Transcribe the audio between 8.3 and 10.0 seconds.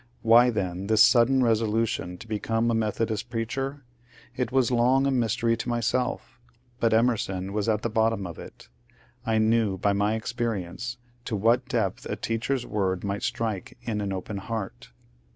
it. I knew by